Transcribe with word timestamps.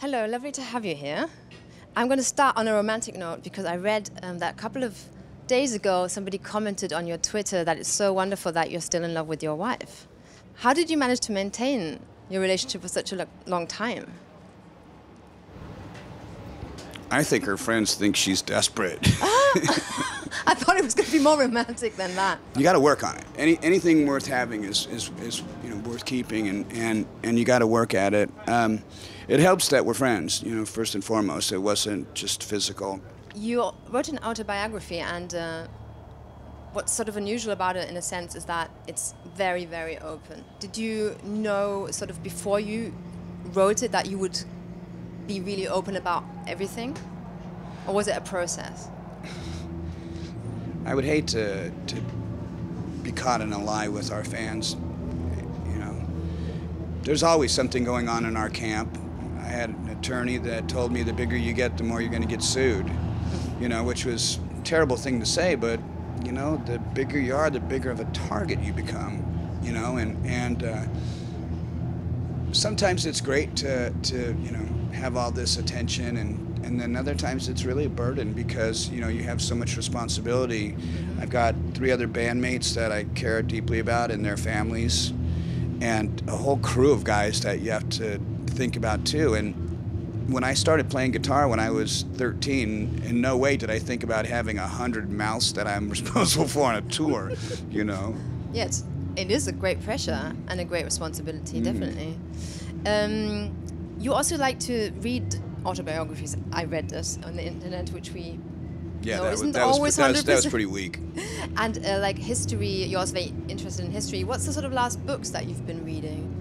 Hello, 0.00 0.26
lovely 0.26 0.50
to 0.50 0.60
have 0.60 0.84
you 0.84 0.96
here. 0.96 1.28
I'm 1.96 2.08
going 2.08 2.18
to 2.18 2.24
start 2.24 2.56
on 2.56 2.66
a 2.66 2.74
romantic 2.74 3.16
note 3.16 3.44
because 3.44 3.64
I 3.64 3.76
read 3.76 4.10
um, 4.24 4.38
that 4.38 4.54
a 4.54 4.56
couple 4.56 4.82
of 4.82 4.98
days 5.46 5.72
ago 5.72 6.08
somebody 6.08 6.36
commented 6.36 6.92
on 6.92 7.06
your 7.06 7.16
Twitter 7.16 7.62
that 7.62 7.78
it's 7.78 7.88
so 7.88 8.12
wonderful 8.12 8.50
that 8.52 8.72
you're 8.72 8.80
still 8.80 9.04
in 9.04 9.14
love 9.14 9.28
with 9.28 9.40
your 9.40 9.54
wife. 9.54 10.08
How 10.56 10.74
did 10.74 10.90
you 10.90 10.98
manage 10.98 11.20
to 11.20 11.32
maintain 11.32 12.00
your 12.28 12.42
relationship 12.42 12.82
for 12.82 12.88
such 12.88 13.12
a 13.12 13.16
lo- 13.16 13.26
long 13.46 13.68
time? 13.68 14.12
I 17.10 17.22
think 17.22 17.44
her 17.44 17.56
friends 17.56 17.94
think 17.94 18.16
she's 18.16 18.42
desperate. 18.42 18.98
I 20.46 20.54
thought 20.54 20.76
it 20.76 20.84
was 20.84 20.94
going 20.94 21.06
to 21.06 21.12
be 21.12 21.18
more 21.22 21.38
romantic 21.38 21.96
than 21.96 22.14
that. 22.16 22.38
you 22.56 22.62
got 22.62 22.72
to 22.72 22.80
work 22.80 23.04
on 23.04 23.16
it. 23.16 23.24
Any 23.36 23.58
anything 23.62 24.06
worth 24.06 24.26
having 24.26 24.64
is, 24.64 24.86
is, 24.86 25.10
is 25.22 25.42
you 25.62 25.70
know 25.70 25.76
worth 25.88 26.04
keeping, 26.04 26.48
and, 26.48 26.72
and, 26.72 27.06
and 27.22 27.38
you 27.38 27.44
got 27.44 27.60
to 27.60 27.66
work 27.66 27.94
at 27.94 28.14
it. 28.14 28.30
Um, 28.46 28.82
it 29.28 29.40
helps 29.40 29.68
that 29.68 29.84
we're 29.84 29.94
friends. 29.94 30.42
You 30.42 30.54
know, 30.54 30.64
first 30.64 30.94
and 30.94 31.04
foremost, 31.04 31.52
it 31.52 31.58
wasn't 31.58 32.12
just 32.14 32.42
physical. 32.44 33.00
You 33.34 33.72
wrote 33.90 34.08
an 34.08 34.18
autobiography, 34.18 34.98
and 34.98 35.34
uh, 35.34 35.66
what's 36.72 36.92
sort 36.92 37.08
of 37.08 37.16
unusual 37.16 37.52
about 37.52 37.76
it, 37.76 37.88
in 37.88 37.96
a 37.96 38.02
sense, 38.02 38.34
is 38.34 38.44
that 38.46 38.70
it's 38.86 39.14
very, 39.36 39.64
very 39.64 39.98
open. 39.98 40.44
Did 40.60 40.76
you 40.76 41.16
know, 41.24 41.88
sort 41.90 42.10
of 42.10 42.22
before 42.22 42.60
you 42.60 42.94
wrote 43.52 43.82
it, 43.82 43.92
that 43.92 44.06
you 44.06 44.18
would 44.18 44.38
be 45.26 45.40
really 45.40 45.66
open 45.68 45.96
about 45.96 46.24
everything? 46.46 46.96
Or 47.86 47.94
was 47.94 48.08
it 48.08 48.16
a 48.16 48.20
process? 48.20 48.88
I 50.86 50.94
would 50.94 51.04
hate 51.04 51.28
to 51.28 51.70
to 51.70 51.96
be 53.02 53.12
caught 53.12 53.40
in 53.40 53.52
a 53.52 53.62
lie 53.62 53.88
with 53.88 54.12
our 54.12 54.24
fans. 54.24 54.76
You 55.66 55.78
know, 55.78 56.06
there's 57.02 57.22
always 57.22 57.52
something 57.52 57.84
going 57.84 58.08
on 58.08 58.24
in 58.24 58.36
our 58.36 58.50
camp. 58.50 58.98
I 59.38 59.44
had 59.44 59.70
an 59.70 59.88
attorney 59.90 60.38
that 60.38 60.68
told 60.68 60.92
me 60.92 61.02
the 61.02 61.12
bigger 61.12 61.36
you 61.36 61.52
get, 61.52 61.76
the 61.76 61.84
more 61.84 62.00
you're 62.00 62.10
going 62.10 62.22
to 62.22 62.28
get 62.28 62.42
sued. 62.42 62.90
You 63.60 63.68
know, 63.68 63.84
which 63.84 64.04
was 64.04 64.38
a 64.58 64.62
terrible 64.62 64.96
thing 64.96 65.20
to 65.20 65.26
say, 65.26 65.54
but 65.54 65.80
you 66.24 66.32
know, 66.32 66.62
the 66.66 66.78
bigger 66.78 67.18
you 67.18 67.34
are, 67.34 67.50
the 67.50 67.60
bigger 67.60 67.90
of 67.90 68.00
a 68.00 68.04
target 68.06 68.60
you 68.60 68.72
become. 68.72 69.22
You 69.62 69.72
know, 69.72 69.96
and 69.96 70.26
and 70.26 70.62
uh, 70.64 70.84
sometimes 72.52 73.06
it's 73.06 73.20
great 73.20 73.56
to 73.56 73.90
to 73.90 74.16
you 74.42 74.50
know 74.50 74.66
have 74.94 75.16
all 75.16 75.30
this 75.30 75.58
attention 75.58 76.16
and 76.16 76.64
and 76.64 76.80
then 76.80 76.96
other 76.96 77.14
times 77.14 77.48
it's 77.48 77.64
really 77.64 77.84
a 77.84 77.90
burden 77.90 78.32
because 78.32 78.88
you 78.88 79.00
know 79.00 79.08
you 79.08 79.22
have 79.22 79.42
so 79.42 79.54
much 79.54 79.76
responsibility. 79.76 80.74
I've 81.20 81.30
got 81.30 81.54
three 81.74 81.90
other 81.90 82.08
bandmates 82.08 82.74
that 82.74 82.90
i 82.90 83.04
care 83.14 83.42
deeply 83.42 83.80
about 83.80 84.10
and 84.10 84.24
their 84.24 84.36
families 84.36 85.12
and 85.80 86.22
a 86.28 86.36
whole 86.36 86.58
crew 86.58 86.92
of 86.92 87.04
guys 87.04 87.42
that 87.42 87.60
you 87.60 87.70
have 87.70 87.88
to 87.90 88.18
think 88.46 88.76
about 88.76 89.04
too. 89.04 89.34
And 89.34 89.54
when 90.32 90.42
i 90.42 90.54
started 90.54 90.88
playing 90.88 91.10
guitar 91.10 91.46
when 91.48 91.60
i 91.60 91.68
was 91.68 92.06
13 92.14 93.02
in 93.04 93.20
no 93.20 93.36
way 93.36 93.58
did 93.58 93.70
i 93.70 93.78
think 93.78 94.02
about 94.02 94.24
having 94.24 94.56
a 94.56 94.66
hundred 94.66 95.10
mouths 95.10 95.52
that 95.52 95.66
i'm 95.66 95.90
responsible 95.96 96.48
for 96.48 96.62
on 96.62 96.76
a 96.76 96.80
tour 96.82 97.30
you 97.70 97.84
know? 97.84 98.14
Yeah, 98.54 98.68
it's, 99.16 99.46
a 99.48 99.52
great 99.52 99.82
pressure 99.82 100.32
and 100.48 100.60
a 100.60 100.64
great 100.64 100.84
responsibility, 100.84 101.60
definitely. 101.60 102.16
Um, 102.86 103.54
you 103.98 104.12
also 104.12 104.36
like 104.36 104.58
to 104.60 104.90
read 105.00 105.36
autobiographies. 105.64 106.36
I 106.52 106.64
read 106.64 106.90
this 106.90 107.18
on 107.24 107.36
the 107.36 107.44
internet, 107.44 107.90
which 107.90 108.10
we 108.12 108.38
yeah 109.02 109.16
No, 109.16 109.24
that, 109.24 109.30
was, 109.30 109.40
isn't 109.40 109.52
was, 109.54 109.62
always 109.62 109.96
that, 109.96 110.10
was, 110.10 110.24
that 110.24 110.34
was 110.36 110.46
100%. 110.46 110.50
pretty 110.50 110.66
weak 110.66 110.98
and 111.56 111.84
uh, 111.84 111.98
like 112.00 112.18
history. 112.18 112.84
You're 112.84 113.00
also 113.00 113.14
very 113.14 113.32
interested 113.48 113.84
in 113.84 113.90
history. 113.90 114.24
What's 114.24 114.46
the 114.46 114.52
sort 114.52 114.64
of 114.64 114.72
last 114.72 115.04
books 115.06 115.30
that 115.30 115.46
you've 115.46 115.66
been 115.66 115.84
reading? 115.84 116.40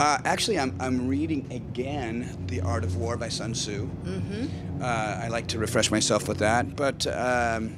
Uh, 0.00 0.18
actually, 0.24 0.58
I'm, 0.58 0.74
I'm 0.80 1.06
reading 1.06 1.46
again 1.52 2.44
The 2.46 2.60
Art 2.62 2.82
of 2.82 2.96
War 2.96 3.16
by 3.16 3.28
Sun 3.28 3.52
Tzu. 3.52 3.86
Mm-hmm. 3.86 4.82
Uh, 4.82 4.86
I 4.86 5.28
like 5.28 5.46
to 5.48 5.58
refresh 5.58 5.90
myself 5.90 6.26
with 6.28 6.38
that. 6.38 6.74
But, 6.74 7.06
um, 7.06 7.76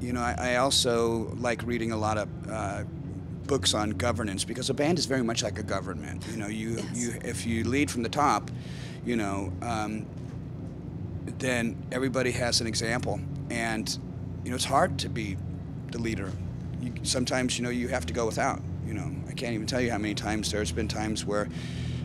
you 0.00 0.12
know, 0.12 0.20
I, 0.20 0.34
I 0.38 0.56
also 0.56 1.32
like 1.36 1.62
reading 1.64 1.92
a 1.92 1.96
lot 1.96 2.18
of 2.18 2.28
uh, 2.50 2.84
books 3.46 3.74
on 3.74 3.90
governance 3.90 4.44
because 4.44 4.70
a 4.70 4.74
band 4.74 4.98
is 4.98 5.06
very 5.06 5.22
much 5.22 5.42
like 5.42 5.58
a 5.58 5.62
government. 5.62 6.24
You 6.30 6.36
know, 6.36 6.48
you, 6.48 6.76
Yes. 6.76 6.96
you 6.96 7.20
if 7.24 7.46
you 7.46 7.64
lead 7.64 7.90
from 7.90 8.02
the 8.02 8.08
top, 8.08 8.50
you 9.04 9.16
know, 9.16 9.52
um, 9.62 10.06
then 11.38 11.76
everybody 11.92 12.30
has 12.32 12.60
an 12.60 12.66
example. 12.66 13.20
And, 13.50 13.88
you 14.44 14.50
know, 14.50 14.56
it's 14.56 14.64
hard 14.64 14.98
to 15.00 15.08
be 15.08 15.36
the 15.92 15.98
leader. 15.98 16.30
You, 16.80 16.92
sometimes, 17.02 17.58
you 17.58 17.64
know, 17.64 17.70
you 17.70 17.88
have 17.88 18.06
to 18.06 18.12
go 18.12 18.26
without. 18.26 18.60
You 18.86 18.94
know, 18.94 19.10
I 19.28 19.32
can't 19.32 19.54
even 19.54 19.66
tell 19.66 19.80
you 19.80 19.90
how 19.90 19.98
many 19.98 20.14
times 20.14 20.50
there's 20.50 20.72
been 20.72 20.88
times 20.88 21.24
where 21.24 21.48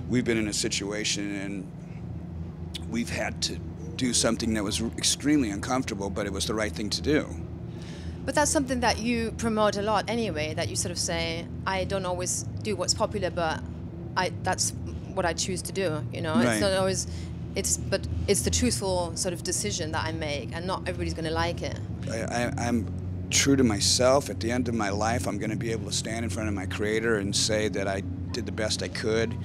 we've 0.09 0.25
been 0.25 0.37
in 0.37 0.47
a 0.47 0.53
situation 0.53 1.35
and 1.35 1.71
we've 2.89 3.09
had 3.09 3.41
to 3.43 3.57
do 3.95 4.13
something 4.13 4.53
that 4.55 4.63
was 4.63 4.81
extremely 4.97 5.51
uncomfortable, 5.51 6.09
but 6.09 6.25
it 6.25 6.33
was 6.33 6.45
the 6.47 6.55
right 6.55 6.71
thing 6.71 6.89
to 6.89 7.01
do. 7.01 7.27
But 8.25 8.35
that's 8.35 8.51
something 8.51 8.81
that 8.81 8.99
you 8.99 9.31
promote 9.37 9.77
a 9.77 9.81
lot 9.81 10.05
anyway. 10.07 10.53
That 10.53 10.69
you 10.69 10.75
sort 10.75 10.91
of 10.91 10.99
say, 10.99 11.45
I 11.65 11.85
don't 11.85 12.05
always 12.05 12.43
do 12.61 12.75
what's 12.75 12.93
popular, 12.93 13.29
but 13.31 13.61
I 14.15 14.31
that's 14.43 14.73
what 15.13 15.25
I 15.25 15.33
choose 15.33 15.61
to 15.63 15.71
do. 15.71 16.03
You 16.13 16.21
know, 16.21 16.35
Right. 16.35 16.45
it's 16.47 16.61
not 16.61 16.73
always. 16.73 17.07
It's 17.55 17.75
but 17.77 18.07
it's 18.27 18.41
the 18.41 18.49
truthful 18.51 19.11
sort 19.15 19.33
of 19.33 19.43
decision 19.43 19.91
that 19.91 20.05
I 20.05 20.11
make, 20.13 20.49
and 20.53 20.65
not 20.65 20.81
everybody's 20.87 21.13
going 21.13 21.25
to 21.25 21.31
like 21.31 21.61
it. 21.61 21.77
I, 22.09 22.21
I, 22.21 22.53
I'm 22.67 22.87
true 23.29 23.55
to 23.57 23.63
myself. 23.63 24.29
At 24.29 24.39
the 24.39 24.51
end 24.51 24.67
of 24.69 24.73
my 24.75 24.89
life, 24.89 25.27
I'm 25.27 25.37
going 25.37 25.49
to 25.51 25.57
be 25.57 25.71
able 25.71 25.87
to 25.87 25.95
stand 25.95 26.23
in 26.23 26.29
front 26.29 26.47
of 26.47 26.55
my 26.55 26.65
Creator 26.65 27.17
and 27.17 27.35
say 27.35 27.67
that 27.69 27.87
I 27.87 28.01
did 28.31 28.45
the 28.45 28.51
best 28.53 28.83
I 28.83 28.87
could. 28.87 29.35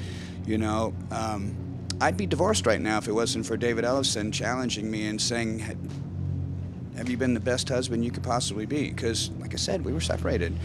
You 0.47 0.59
know, 0.59 0.95
um, 1.11 1.57
I'd 2.01 2.17
be 2.17 2.27
divorced 2.27 2.67
right 2.67 2.81
now 2.81 2.99
if 2.99 3.09
it 3.09 3.13
wasn't 3.13 3.45
for 3.47 3.57
David 3.57 3.85
Ellefson 3.85 4.33
challenging 4.33 4.89
me 4.89 5.09
and 5.09 5.21
saying, 5.21 5.61
"Have 6.97 7.09
you 7.09 7.17
been 7.17 7.35
the 7.35 7.41
best 7.41 7.69
husband 7.69 8.05
you 8.05 8.11
could 8.11 8.23
possibly 8.23 8.67
be?" 8.67 8.91
Because, 8.91 9.31
like 9.39 9.55
I 9.55 9.57
said, 9.57 9.85
we 9.85 9.93
were 9.93 10.01
separated. 10.01 10.57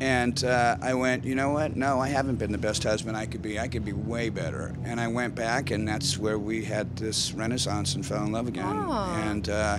And 0.00 0.42
uh, 0.44 0.78
I 0.80 0.94
went, 0.94 1.24
you 1.24 1.34
know 1.34 1.50
what? 1.50 1.76
No, 1.76 2.00
I 2.00 2.08
haven't 2.08 2.36
been 2.36 2.52
the 2.52 2.58
best 2.58 2.82
husband 2.84 3.18
I 3.18 3.26
could 3.26 3.42
be. 3.42 3.60
I 3.60 3.68
could 3.68 3.84
be 3.84 3.92
way 3.92 4.30
better. 4.30 4.74
And 4.84 4.98
I 4.98 5.08
went 5.08 5.34
back, 5.34 5.70
and 5.70 5.86
that's 5.86 6.16
where 6.16 6.38
we 6.38 6.64
had 6.64 6.96
this 6.96 7.34
renaissance 7.34 7.94
and 7.94 8.04
fell 8.04 8.24
in 8.24 8.32
love 8.32 8.48
again. 8.48 8.64
Oh. 8.64 9.22
And 9.26 9.50
uh, 9.50 9.78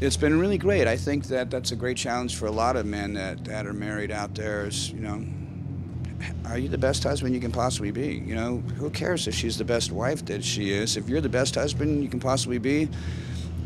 it's 0.00 0.16
been 0.16 0.40
really 0.40 0.58
great. 0.58 0.88
I 0.88 0.96
think 0.96 1.26
that 1.26 1.48
that's 1.48 1.70
a 1.70 1.76
great 1.76 1.96
challenge 1.96 2.34
for 2.34 2.46
a 2.46 2.50
lot 2.50 2.74
of 2.74 2.86
men 2.86 3.14
that, 3.14 3.44
that 3.44 3.66
are 3.66 3.72
married 3.72 4.10
out 4.10 4.34
there. 4.34 4.66
Is 4.66 4.90
you 4.90 5.00
know, 5.00 5.24
are 6.46 6.58
you 6.58 6.68
the 6.68 6.78
best 6.78 7.04
husband 7.04 7.32
you 7.32 7.40
can 7.40 7.52
possibly 7.52 7.92
be? 7.92 8.14
You 8.26 8.34
know, 8.34 8.58
who 8.78 8.90
cares 8.90 9.28
if 9.28 9.34
she's 9.36 9.56
the 9.56 9.64
best 9.64 9.92
wife 9.92 10.24
that 10.24 10.42
she 10.42 10.72
is? 10.72 10.96
If 10.96 11.08
you're 11.08 11.20
the 11.20 11.28
best 11.28 11.54
husband 11.54 12.02
you 12.02 12.08
can 12.08 12.18
possibly 12.18 12.58
be, 12.58 12.88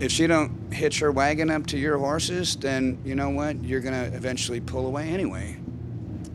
if 0.00 0.10
she 0.10 0.26
don't 0.26 0.72
hitch 0.72 0.98
her 1.00 1.12
wagon 1.12 1.50
up 1.50 1.66
to 1.68 1.78
your 1.78 1.98
horses, 1.98 2.56
then 2.56 2.98
you 3.04 3.14
know 3.14 3.30
what? 3.30 3.62
You're 3.64 3.80
gonna 3.80 4.10
eventually 4.14 4.60
pull 4.60 4.86
away 4.86 5.08
anyway. 5.08 5.56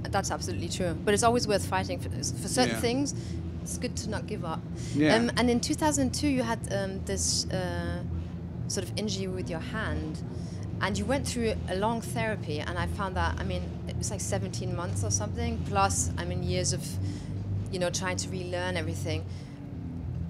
That's 0.03 0.31
absolutely 0.31 0.69
true. 0.69 0.95
But 1.05 1.13
it's 1.13 1.23
always 1.23 1.47
worth 1.47 1.65
fighting 1.65 1.99
for. 1.99 2.09
For 2.09 2.47
certain 2.47 2.75
Yeah. 2.75 2.81
things, 2.81 3.13
it's 3.61 3.77
good 3.77 3.95
to 3.97 4.09
not 4.09 4.25
give 4.27 4.43
up. 4.43 4.61
Yeah. 4.95 5.15
Um, 5.15 5.29
and 5.37 5.49
in 5.49 5.59
2002, 5.59 6.27
you 6.27 6.41
had 6.43 6.59
um, 6.73 7.01
this 7.05 7.45
uh, 7.51 8.01
sort 8.67 8.87
of 8.87 8.97
injury 8.97 9.27
with 9.27 9.49
your 9.49 9.59
hand, 9.59 10.23
and 10.81 10.97
you 10.97 11.05
went 11.05 11.27
through 11.27 11.53
a 11.69 11.75
long 11.75 12.01
therapy. 12.01 12.59
And 12.59 12.79
I 12.79 12.87
found 12.87 13.15
that, 13.17 13.37
I 13.39 13.43
mean, 13.43 13.63
it 13.87 13.97
was 13.97 14.09
like 14.09 14.21
17 14.21 14.75
months 14.75 15.03
or 15.03 15.11
something, 15.11 15.59
plus, 15.67 16.11
I 16.17 16.25
mean, 16.25 16.41
years 16.41 16.73
of, 16.73 16.83
you 17.71 17.77
know, 17.77 17.89
trying 17.91 18.17
to 18.17 18.29
relearn 18.29 18.77
everything. 18.77 19.23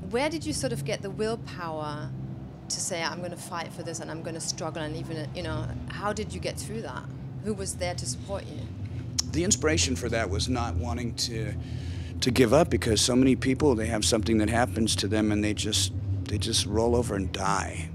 Where 0.09 0.29
did 0.29 0.45
you 0.45 0.53
sort 0.53 0.73
of 0.73 0.83
get 0.83 1.01
the 1.03 1.09
willpower 1.11 2.09
to 2.69 2.79
say, 2.79 3.03
I'm 3.03 3.19
going 3.19 3.31
to 3.31 3.37
fight 3.37 3.71
for 3.73 3.83
this 3.83 3.99
and 3.99 4.09
I'm 4.09 4.21
going 4.21 4.35
to 4.35 4.41
struggle? 4.41 4.81
And 4.81 4.95
even, 4.95 5.29
you 5.35 5.43
know, 5.43 5.65
how 5.89 6.13
did 6.13 6.33
you 6.33 6.39
get 6.39 6.57
through 6.57 6.81
that? 6.83 7.03
Who 7.43 7.53
was 7.53 7.75
there 7.75 7.95
to 7.95 8.05
support 8.05 8.45
you? 8.45 8.59
the 9.31 9.43
inspiration 9.43 9.95
for 9.95 10.09
that 10.09 10.29
was 10.29 10.49
not 10.49 10.75
wanting 10.75 11.13
to 11.15 11.53
to 12.21 12.31
give 12.31 12.53
up 12.53 12.69
because 12.69 12.99
so 12.99 13.15
many 13.15 13.35
people 13.35 13.75
they 13.75 13.85
have 13.85 14.03
something 14.03 14.37
that 14.39 14.49
happens 14.49 14.95
to 14.95 15.07
them 15.07 15.31
and 15.31 15.43
they 15.43 15.53
just 15.53 15.93
they 16.23 16.37
just 16.37 16.65
roll 16.65 16.95
over 16.95 17.15
and 17.15 17.31
die 17.31 17.89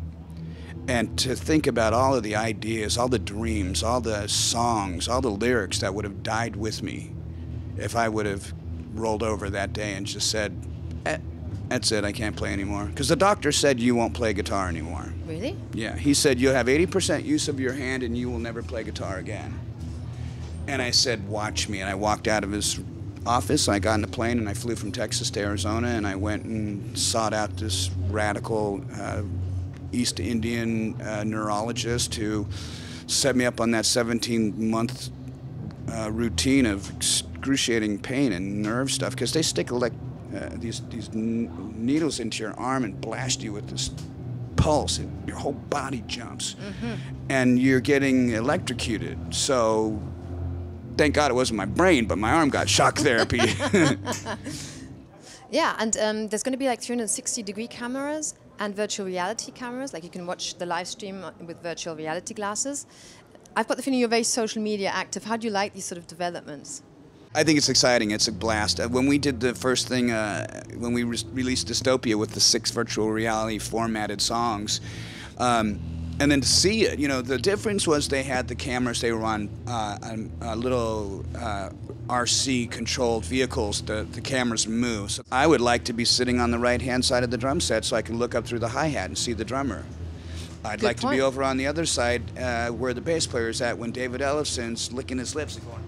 and 0.86 1.18
to 1.18 1.34
think 1.34 1.66
about 1.66 1.92
all 1.92 2.14
of 2.14 2.22
the 2.22 2.34
ideas 2.36 2.96
all 2.96 3.08
the 3.08 3.18
dreams 3.18 3.82
all 3.82 4.00
the 4.00 4.26
songs 4.28 5.08
all 5.08 5.20
the 5.20 5.30
lyrics 5.30 5.80
that 5.80 5.92
would 5.92 6.04
have 6.04 6.22
died 6.22 6.56
with 6.56 6.82
me 6.82 7.12
if 7.76 7.96
i 7.96 8.08
would 8.08 8.26
have 8.26 8.52
rolled 8.94 9.22
over 9.22 9.50
that 9.50 9.72
day 9.72 9.94
and 9.94 10.06
just 10.06 10.30
said 10.30 10.56
eh, 11.06 11.18
that's 11.74 11.90
it 11.90 12.04
i 12.04 12.12
can't 12.12 12.36
play 12.36 12.52
anymore 12.52 12.84
because 12.86 13.08
the 13.08 13.16
doctor 13.16 13.50
said 13.50 13.80
you 13.80 13.96
won't 13.96 14.14
play 14.14 14.32
guitar 14.32 14.68
anymore 14.68 15.12
Really? 15.26 15.56
yeah, 15.72 15.96
he 15.96 16.14
said 16.14 16.38
you'll 16.38 16.54
have 16.54 16.66
80% 16.66 17.24
use 17.24 17.48
of 17.48 17.58
your 17.58 17.72
hand 17.72 18.02
and 18.04 18.16
you 18.16 18.30
will 18.30 18.38
never 18.38 18.62
play 18.62 18.84
guitar 18.84 19.16
again. 19.16 19.58
And 20.68 20.80
I 20.82 20.90
said, 20.90 21.26
watch 21.26 21.66
me. 21.68 21.80
And 21.80 21.88
I 21.88 21.94
walked 21.94 22.28
out 22.28 22.44
of 22.44 22.52
his 22.52 22.78
office. 23.26 23.66
I 23.66 23.78
got 23.78 23.98
in 23.98 24.04
a 24.04 24.06
plane 24.06 24.38
and 24.38 24.48
I 24.50 24.52
flew 24.54 24.76
from 24.76 24.92
Texas 24.92 25.30
to 25.30 25.40
Arizona 25.40 25.88
and 25.88 26.06
I 26.06 26.14
went 26.14 26.44
and 26.44 26.96
sought 26.96 27.32
out 27.32 27.56
this 27.56 27.90
radical 28.10 28.84
uh, 28.98 29.22
East 29.92 30.20
Indian 30.20 31.00
uh, 31.00 31.24
neurologist 31.24 32.14
who 32.14 32.46
set 33.06 33.34
me 33.34 33.46
up 33.46 33.58
on 33.60 33.70
that 33.72 33.86
17 33.86 34.70
month 34.70 35.08
uh, 35.90 36.10
routine 36.12 36.66
of 36.66 36.90
excruciating 36.96 37.98
pain 37.98 38.32
and 38.32 38.62
nerve 38.62 38.90
stuff 38.90 39.12
because 39.14 39.32
they 39.32 39.42
stick 39.42 39.70
elect- 39.70 39.96
uh, 40.36 40.50
these 40.54 40.80
these 40.88 41.08
n- 41.10 41.72
needles 41.76 42.20
into 42.20 42.42
your 42.42 42.54
arm 42.54 42.84
and 42.84 43.00
blast 43.00 43.42
you 43.42 43.52
with 43.52 43.68
this 43.68 43.90
pulse, 44.56 44.98
and 44.98 45.28
your 45.28 45.36
whole 45.36 45.52
body 45.52 46.02
jumps, 46.06 46.56
and 47.28 47.58
you're 47.58 47.80
getting 47.80 48.30
electrocuted. 48.30 49.18
So. 49.34 50.00
Thank 50.96 51.16
God 51.16 51.32
it 51.32 51.34
wasn't 51.34 51.56
my 51.56 51.64
brain, 51.64 52.06
but 52.06 52.18
my 52.18 52.30
arm 52.30 52.50
got 52.50 52.68
shock 52.68 52.98
therapy. 52.98 53.40
Yeah, 55.54 55.76
and 55.78 55.96
um, 55.98 56.28
there's 56.28 56.42
going 56.42 56.54
to 56.54 56.58
be 56.58 56.66
like 56.66 56.80
360 56.80 57.40
degree 57.44 57.68
cameras 57.68 58.34
and 58.58 58.74
virtual 58.74 59.06
reality 59.06 59.52
cameras. 59.52 59.92
Like 59.92 60.02
you 60.02 60.10
can 60.10 60.26
watch 60.26 60.56
the 60.58 60.66
live 60.66 60.88
stream 60.88 61.22
uh, 61.22 61.30
with 61.46 61.62
virtual 61.62 61.94
reality 61.94 62.34
glasses. 62.34 62.86
I've 63.56 63.68
got 63.68 63.76
the 63.76 63.82
feeling 63.84 64.00
you're 64.00 64.08
very 64.08 64.24
social 64.24 64.60
media 64.60 64.90
active. 64.92 65.22
How 65.22 65.36
do 65.36 65.46
you 65.46 65.52
like 65.52 65.72
these 65.72 65.84
sort 65.84 65.98
of 65.98 66.08
developments? 66.08 66.82
I 67.34 67.42
think 67.42 67.58
it's 67.58 67.68
exciting. 67.68 68.12
It's 68.12 68.28
a 68.28 68.32
blast. 68.32 68.78
Uh, 68.78 68.88
when 68.88 69.06
we 69.06 69.18
did 69.18 69.40
the 69.40 69.54
first 69.54 69.88
thing, 69.88 70.12
uh, 70.12 70.62
when 70.76 70.92
we 70.92 71.02
re- 71.02 71.18
released 71.32 71.66
Dystopia 71.66 72.14
with 72.14 72.30
the 72.30 72.40
six 72.40 72.70
virtual 72.70 73.10
reality 73.10 73.58
formatted 73.58 74.20
songs, 74.20 74.80
um, 75.38 75.80
and 76.20 76.30
then 76.30 76.40
to 76.40 76.46
see 76.46 76.84
it, 76.84 77.00
you 77.00 77.08
know, 77.08 77.20
the 77.22 77.38
difference 77.38 77.88
was 77.88 78.06
they 78.06 78.22
had 78.22 78.46
the 78.46 78.54
cameras. 78.54 79.00
They 79.00 79.10
were 79.10 79.24
on 79.24 79.50
uh, 79.66 79.98
on, 80.00 80.30
uh, 80.40 80.54
little 80.54 81.24
uh, 81.36 81.70
RC 82.06 82.70
controlled 82.70 83.24
vehicles. 83.24 83.82
The 83.82 84.06
the 84.12 84.20
cameras 84.20 84.68
move. 84.68 85.10
So 85.10 85.24
I 85.32 85.48
would 85.48 85.60
like 85.60 85.82
to 85.84 85.92
be 85.92 86.04
sitting 86.04 86.38
on 86.38 86.52
the 86.52 86.58
right 86.58 86.80
hand 86.80 87.04
side 87.04 87.24
of 87.24 87.32
the 87.32 87.38
drum 87.38 87.60
set 87.60 87.84
so 87.84 87.96
I 87.96 88.02
can 88.02 88.16
look 88.16 88.36
up 88.36 88.46
through 88.46 88.60
the 88.60 88.68
hi 88.68 88.86
hat 88.86 89.06
and 89.06 89.18
see 89.18 89.32
the 89.32 89.44
drummer. 89.44 89.84
I'd 90.64 90.80
Good 90.80 90.86
like 90.86 91.00
to 91.00 91.10
be 91.10 91.20
over 91.20 91.42
on 91.42 91.56
the 91.56 91.66
other 91.66 91.84
side 91.84 92.22
uh, 92.38 92.68
where 92.68 92.94
the 92.94 93.00
bass 93.00 93.26
player 93.26 93.48
is 93.48 93.60
at 93.60 93.76
when 93.76 93.90
David 93.90 94.20
Ellefson's 94.22 94.92
licking 94.92 95.18
his 95.18 95.34
lips 95.34 95.56
and 95.56 95.66
going. 95.66 95.82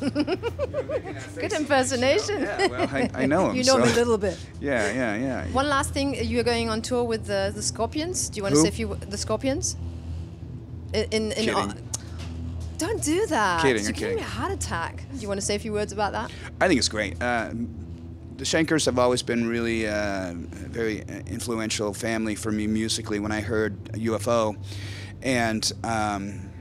Good 0.00 1.52
impersonation. 1.52 2.42
Yeah, 2.42 2.66
well, 2.66 2.88
I, 2.90 3.10
I 3.14 3.26
know 3.26 3.48
him. 3.50 3.56
you 3.56 3.64
know 3.64 3.76
him 3.76 3.84
a 3.84 3.94
little 3.94 4.18
bit. 4.18 4.38
Yeah, 4.60 4.92
yeah, 4.92 5.16
yeah. 5.16 5.46
One 5.52 5.68
last 5.68 5.92
thing, 5.92 6.14
you 6.24 6.38
are 6.40 6.44
going 6.44 6.68
on 6.70 6.82
tour 6.82 7.02
with 7.04 7.26
the, 7.26 7.50
the 7.54 7.62
Scorpions. 7.62 8.28
Do 8.28 8.36
you 8.36 8.42
want 8.44 8.54
to 8.54 8.60
say 8.60 8.68
a 8.68 8.72
few 8.72 8.94
the 9.08 9.18
Scorpions? 9.18 9.76
In, 10.92 11.04
in, 11.10 11.32
in 11.32 11.44
Kidding. 11.46 11.88
don't 12.78 13.02
do 13.02 13.26
that. 13.26 13.62
Kidding, 13.62 13.82
You're 13.82 13.88
I'm 13.92 13.98
giving 13.98 14.16
me 14.16 14.22
a 14.22 14.24
heart 14.24 14.52
attack. 14.52 15.04
Do 15.12 15.18
you 15.18 15.26
want 15.28 15.40
to 15.40 15.46
say 15.46 15.56
a 15.56 15.58
few 15.58 15.72
words 15.72 15.92
about 15.92 16.12
that? 16.12 16.30
I 16.60 16.68
think 16.68 16.78
it's 16.78 16.88
great. 16.88 17.20
Uh, 17.20 17.50
the 18.36 18.44
Schenkers 18.44 18.86
have 18.86 18.98
always 18.98 19.22
been 19.22 19.48
really 19.48 19.88
uh, 19.88 20.32
very 20.34 21.00
influential 21.26 21.92
family 21.94 22.34
for 22.34 22.52
me 22.52 22.66
musically. 22.66 23.18
When 23.20 23.32
I 23.32 23.40
heard 23.40 23.82
UFO, 23.94 24.56
and 25.22 25.72
um, 25.82 26.51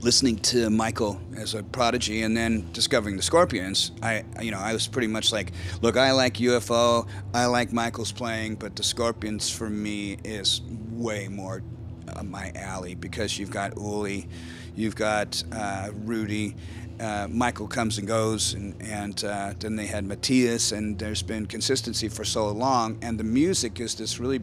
listening 0.00 0.36
to 0.38 0.70
Michael 0.70 1.20
as 1.36 1.54
a 1.54 1.62
prodigy, 1.62 2.22
and 2.22 2.36
then 2.36 2.70
discovering 2.72 3.16
the 3.16 3.22
Scorpions, 3.22 3.92
I 4.02 4.24
you 4.40 4.50
know 4.50 4.58
I 4.58 4.72
was 4.72 4.86
pretty 4.86 5.08
much 5.08 5.32
like, 5.32 5.52
look, 5.82 5.96
I 5.96 6.12
like 6.12 6.34
UFO, 6.34 7.06
I 7.34 7.46
like 7.46 7.72
Michael's 7.72 8.12
playing, 8.12 8.56
but 8.56 8.76
the 8.76 8.82
Scorpions 8.82 9.50
for 9.50 9.68
me 9.68 10.18
is 10.24 10.62
way 10.92 11.28
more 11.28 11.62
uh, 12.08 12.22
my 12.22 12.52
alley 12.54 12.94
because 12.94 13.38
you've 13.38 13.50
got 13.50 13.76
Uli, 13.76 14.28
you've 14.74 14.96
got 14.96 15.42
uh, 15.52 15.90
Rudy. 16.04 16.56
Uh, 16.98 17.26
Michael 17.30 17.66
comes 17.66 17.96
and 17.96 18.06
goes, 18.06 18.52
and, 18.52 18.74
and 18.82 19.24
uh, 19.24 19.54
then 19.58 19.74
they 19.74 19.86
had 19.86 20.04
Matthias, 20.04 20.72
and 20.72 20.98
there's 20.98 21.22
been 21.22 21.46
consistency 21.46 22.10
for 22.10 22.24
so 22.24 22.48
long. 22.50 22.98
And 23.00 23.18
the 23.18 23.24
music 23.24 23.80
is 23.80 23.94
this 23.94 24.20
really 24.20 24.42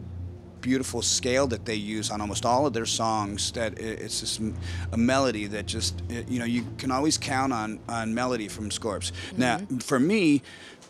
beautiful 0.60 1.02
scale 1.02 1.46
that 1.48 1.64
they 1.64 1.74
use 1.74 2.10
on 2.10 2.20
almost 2.20 2.44
all 2.44 2.66
of 2.66 2.72
their 2.72 2.86
songs. 2.86 3.52
That 3.52 3.78
it's 3.78 4.20
just 4.20 4.40
a 4.92 4.96
melody 4.96 5.46
that 5.46 5.66
just 5.66 6.02
you 6.28 6.38
know 6.38 6.44
you 6.44 6.66
can 6.78 6.90
always 6.90 7.18
count 7.18 7.52
on 7.52 7.78
on 7.88 8.14
melody 8.14 8.48
from 8.48 8.70
Scorps. 8.70 9.12
Now, 9.36 9.60
for 9.80 9.98
me, 9.98 10.42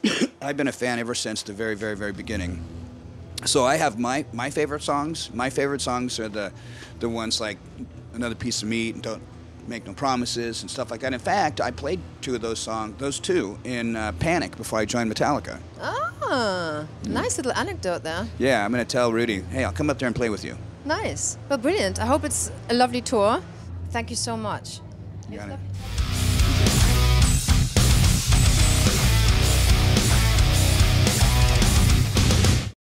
I've 0.43 0.56
been 0.56 0.69
a 0.69 0.73
fan 0.73 0.99
ever 0.99 1.15
since 1.15 1.43
the 1.43 1.53
very 1.53 1.76
very 1.76 1.97
very 1.97 2.12
beginning. 2.12 2.65
So 3.44 3.65
I 3.65 3.76
have 3.76 3.99
my 3.99 4.25
my 4.32 4.50
favorite 4.50 4.82
songs. 4.82 5.31
My 5.32 5.50
favorite 5.50 5.81
songs 5.81 6.19
are 6.19 6.29
the 6.29 6.53
the 7.00 7.09
ones 7.09 7.41
like 7.41 7.59
another 8.15 8.35
piece 8.35 8.62
of 8.62 8.69
meat 8.69 8.94
and 8.94 9.03
don't 9.03 9.23
make 9.69 9.87
no 9.87 9.93
promises 9.93 10.62
and 10.62 10.70
stuff 10.70 10.91
like 10.91 11.00
that. 11.00 11.12
In 11.12 11.20
fact, 11.20 11.61
I 11.61 11.70
played 11.70 12.00
two 12.20 12.35
of 12.35 12.41
those 12.41 12.59
songs, 12.59 12.94
those 12.99 13.20
two 13.20 13.59
in 13.65 13.97
uh, 13.97 14.12
Panic 14.12 14.56
before 14.56 14.79
I 14.79 14.85
joined 14.87 15.12
Metallica. 15.12 15.59
Ah, 16.30 16.84
nice 17.04 17.38
little 17.38 17.52
anecdote 17.52 18.02
there. 18.02 18.26
Yeah, 18.38 18.62
I'm 18.64 18.70
gonna 18.70 18.84
tell 18.84 19.12
Rudy, 19.12 19.40
hey, 19.50 19.64
I'll 19.64 19.72
come 19.72 19.88
up 19.88 19.98
there 19.98 20.06
and 20.06 20.14
play 20.14 20.28
with 20.28 20.44
you. 20.44 20.58
Nice. 20.84 21.38
Well, 21.48 21.58
brilliant. 21.58 21.98
I 22.00 22.06
hope 22.06 22.25
it's 22.25 22.52
a 22.69 22.75
lovely 22.75 23.00
tour. 23.00 23.40
Thank 23.90 24.10
you 24.10 24.16
so 24.16 24.36
much. 24.36 24.80
You 25.30 25.38
got 25.38 25.48
it. 25.50 25.58